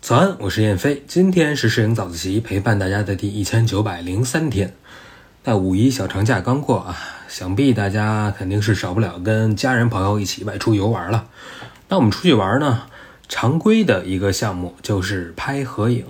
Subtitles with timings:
[0.00, 1.02] 早安，我是燕飞。
[1.08, 4.72] 今天是摄影早自习陪伴大家的第一千九百零三天。
[5.42, 6.96] 那五一小长假刚过啊，
[7.28, 11.28] 想必大家肯定是少不了跟家人朋友一起外出游玩了。
[11.88, 12.82] 那我们出去玩呢，
[13.28, 16.04] 常规的一个项目就是拍合影。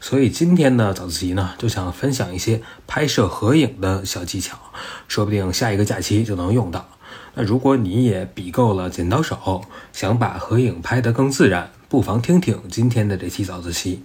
[0.00, 4.58] 所以今天的早自习呢，就想分享一些拍摄合影的小技巧，
[5.06, 6.88] 说不定下一个假期就能用到。
[7.34, 9.62] 那如果你也比够了剪刀手，
[9.92, 11.70] 想把合影拍得更自然。
[11.88, 14.02] 不妨听听今天的这期早自习。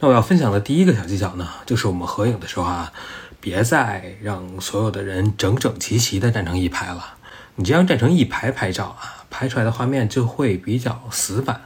[0.00, 2.92] 那我要分享的第一个小技巧呢，就是我们合影的时候啊，
[3.40, 7.14] 别再让所有的人整整齐齐的站成一排了。
[7.56, 11.60] 你这样站成一排拍照啊，拍出来的画面就会比较死板。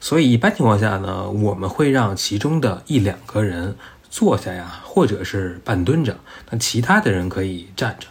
[0.00, 3.76] 所以一般情况下呢，我们会让其中的一两个人
[4.10, 6.18] 坐下呀，或者是半蹲着，
[6.50, 8.08] 那其他的人可以站着。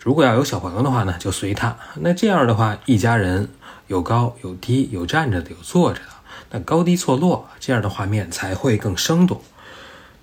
[0.00, 1.76] 如果要有小朋友的话呢，就随他。
[1.96, 3.48] 那这样的话，一家人。
[3.86, 6.06] 有高有低，有站着的，有坐着的，
[6.50, 9.42] 那高低错落，这样的画面才会更生动。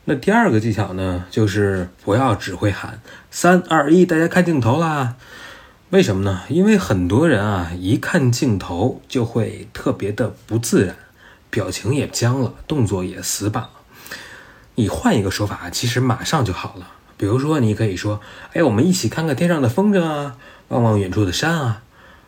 [0.06, 5.16] 那第二个技巧呢，就是不要只会喊三二一，大家看镜头啦。
[5.90, 6.44] 为什么呢？
[6.48, 10.96] 因为很多人啊，一看镜头就会特别的不自然，
[11.50, 13.72] 表情也僵了，动作也死板了。
[14.76, 16.88] 你换一个说法，其实马上就好了。
[17.18, 18.22] 比如说，你可以说，
[18.54, 20.38] 哎，我们一起看看天上的风筝啊，
[20.70, 21.82] 望望远处的山啊。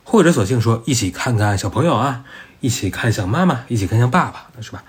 [0.04, 2.24] 或者索性说一起看看小朋友啊，
[2.62, 4.84] 一起看向妈妈，一起看向爸爸，是吧？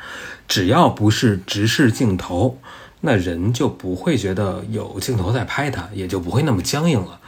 [0.48, 2.58] 只要不是直视镜头，
[3.02, 7.20] 那人就不会觉得有镜头在拍他，也就不会那么僵硬了。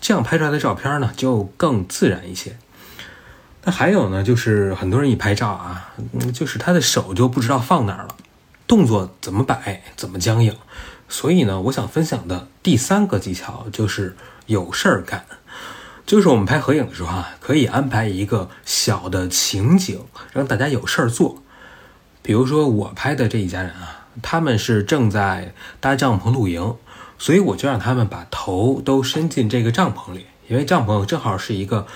[0.00, 2.56] 这样拍出来的照片呢，就更自然一些。
[3.64, 5.92] 那还有呢，就是很多人一拍照啊，
[6.32, 8.14] 就是他的手就不知道放哪儿了，
[8.70, 10.54] 动作怎么摆怎么僵硬。
[11.08, 14.14] 所以呢，我想分享的第三个技巧就是
[14.46, 15.26] 有事儿干。
[16.06, 21.42] 就是我们拍合影的时候啊，可以安排一个小的情景，让大家有事儿做。
[22.22, 26.76] 比如说我拍的这一家人啊，他们是正在搭帐篷露营，
[27.18, 31.88] 所以我就让他们把头都伸进这个帐篷里，因为帐篷正好是一个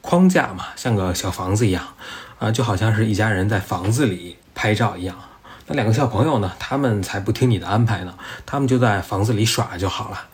[0.00, 1.84] 框架嘛，像个小房子一样
[2.38, 5.16] 啊，就好像是一家人在房子里拍照一样。
[5.72, 8.12] 那两个小朋友呢，他们才不听你的安排呢，
[8.44, 10.26] 他们就在房子里耍就好了。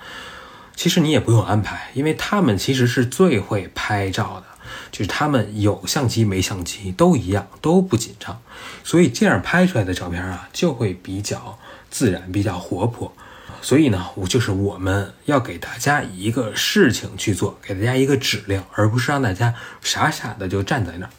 [0.74, 4.46] 其实你也不用安排，因为他们其实是最会拍照的，
[4.90, 8.40] 就是他们有相机没相机都一样，都不紧张，
[8.82, 11.58] 所以这样拍出来的照片啊就会比较
[11.90, 13.12] 自然，比较活泼。
[13.60, 21.10] 所以呢，我就是我们要给大家一个事情去做，给大家一个指令，而不是让大家傻傻的就站在那儿。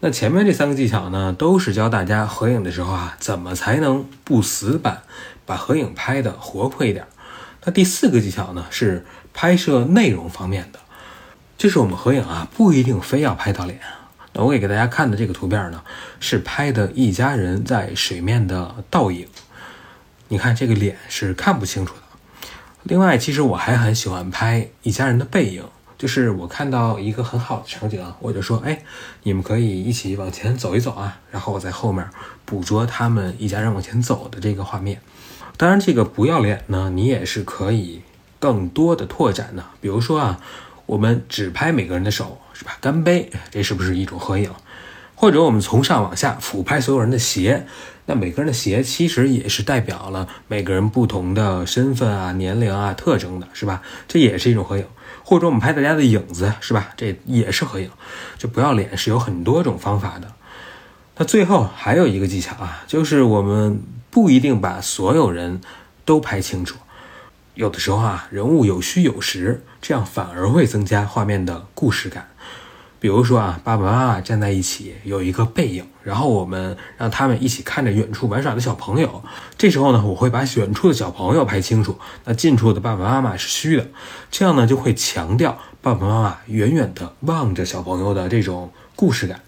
[0.00, 5.02] 那前面这三个技巧呢，都是教大家合影的时候啊，怎么才能不死板，
[5.46, 7.06] 把合影拍的活泼一点。
[7.64, 10.78] 那第四个技巧呢，是拍摄内容方面的，
[11.56, 13.80] 就是我们合影啊，不一定非要拍到脸。
[14.34, 15.82] 那我给给大家看的这个图片呢，
[16.20, 19.26] 是拍的一家人在水面的倒影。
[20.28, 22.00] 你看这个脸是看不清楚的。
[22.82, 25.64] 另外，其实我还很喜欢拍一家人的背影，
[25.98, 28.82] 就是我看到一个很好的场景啊，我就说，哎，
[29.22, 32.06] 你们可以一起往前走一走啊，然后我在后面
[32.44, 35.00] 捕捉他们一家人往前走的这个画面。
[35.56, 38.02] 当然，这个不要脸呢，你也是可以
[38.38, 39.64] 更多的拓展的。
[39.80, 40.38] 比如说啊，
[40.84, 42.76] 我们只拍每个人的手，是吧？
[42.80, 44.50] 干杯，这是不是一种合影？
[45.14, 47.66] 或者我们从上往下俯拍所有人的鞋，
[48.04, 53.80] 那每个人的鞋其实也是代表了每个人不同的身份啊、年龄啊、特征的，是吧？
[54.06, 54.84] 这也是一种合影。
[55.26, 56.90] 或者我们拍大家的影子，是吧？
[56.96, 57.90] 这也是合影。
[58.38, 60.32] 就不要脸是有很多种方法的。
[61.16, 63.82] 那最后还有一个技巧啊，就是我们。
[64.08, 65.60] 不一定把所有人
[66.06, 66.78] 都拍清楚，
[67.52, 72.26] 有的时候啊，人物有虚有实，这样反而会增加画面的故事感。
[73.06, 79.22] 比如说啊，爸爸妈妈站在一起，有一个背影，然后我们让他们一起看着远处玩耍的小朋友。
[79.56, 83.86] 这时候呢，我会把远处的小朋友拍清楚，那近处的爸爸妈妈是虚的，
[84.32, 89.40] 这样呢就会强调爸爸妈妈远远的望着小朋友的这种故事感。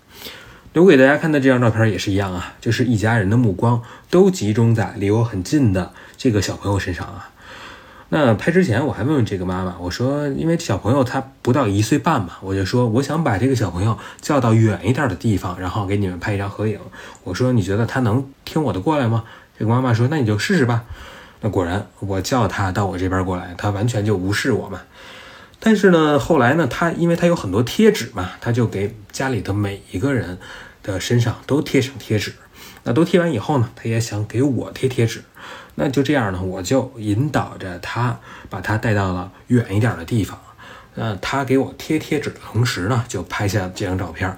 [0.73, 7.31] 留给大家看的这张照片也是一样啊，就是一家人的目光都集中在离我很近的这个小朋友身上啊。
[8.11, 16.79] 那拍之前我还问问这个妈妈，我说，因为小朋友他不到一岁半嘛，我就说我想把这个小朋友叫到远一点的地方，然后给你们拍一张合影。
[17.25, 19.25] 我说你觉得他能听我的过来吗？
[19.59, 20.85] 这个妈妈说，那你就试试吧。
[21.41, 24.81] 那果然，我叫他到我这边过来，他完全就无视我嘛。
[25.61, 30.39] 但是呢，后来呢，他因为他有很多贴纸嘛，他就给家里的每一个人。
[30.81, 32.33] 的身上都贴上贴纸，
[32.89, 35.23] 那都贴完以后呢，他也想给我贴贴纸，
[35.75, 38.19] 那就这样呢，我就引导着他，
[38.49, 40.41] 把他带到了远一点的地方。
[40.95, 44.35] 那他给我贴贴纸的同时呢，就拍下这张照片。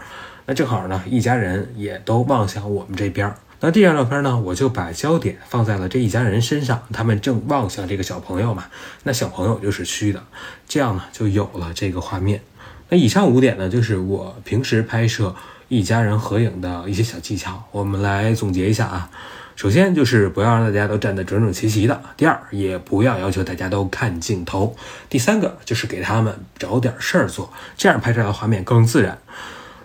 [0.46, 3.32] 那正好呢，一家人也都望向我们这边。
[3.60, 8.64] 那这张照片呢，我就把焦点放在了这一家人身上，他们正望向这个小朋友嘛。
[9.04, 10.24] 那小朋友就是虚的，
[10.66, 12.42] 这样呢，就有了这个画面。
[12.88, 15.36] 那以上五点呢，就是我平时拍摄
[15.70, 17.62] 一家人合影的一些小技巧。
[17.70, 19.08] 我们来总结一下啊。
[19.54, 22.02] 首先就是不要让大家都站得整整齐齐的。
[22.16, 24.74] 第二，也不要要求大家都看镜头。
[25.08, 29.16] 第三个就是给他们找点事儿做，这样拍出来的画面更自然。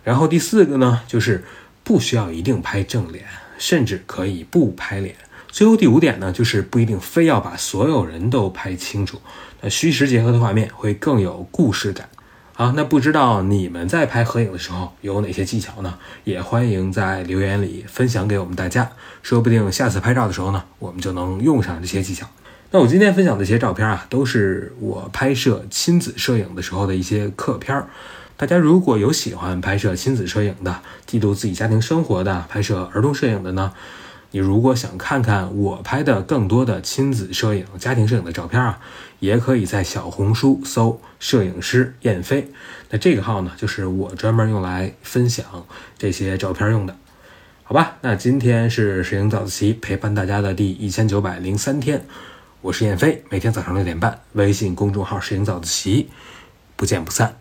[0.03, 1.43] 然后第四个呢，就是
[1.83, 3.23] 不需要一定拍正脸，
[3.59, 5.15] 甚至可以不拍脸。
[5.49, 9.21] 最后第五点呢，就是不一定非要把所有人都拍清楚，
[9.61, 12.09] 那虚实结合的画面会更有故事感。
[12.57, 15.95] 好，那不知道你们在拍合影的时候有哪些技巧呢？
[16.23, 18.89] 也欢迎在留言里分享给我们大家，
[19.21, 22.25] 说不定下次拍照的时候呢，我们就能用上这些技巧。
[22.71, 27.89] 那我今天分享的这些照片啊，都是我拍摄亲子摄影的时候的一些客片儿。
[28.37, 33.73] 大家如果有喜欢拍摄亲子摄影的，记录自己家庭生活的，拍摄儿童摄影的呢？
[34.31, 38.79] 你如果想看看我拍的更多的亲子摄影、家庭摄影的照片啊，
[39.19, 42.51] 也可以在小红书搜“摄影师燕飞”。
[42.91, 45.65] 那这个号呢，就是我专门用来分享
[45.97, 46.95] 这些照片用的，
[47.63, 47.97] 好吧？
[48.01, 52.05] 那今天是摄影早自习陪伴大家的第一千九百零三天，
[52.61, 56.09] 我是燕飞，每天早上六点半，微信公众号“摄影早自习”，
[56.75, 57.35] 不见不散。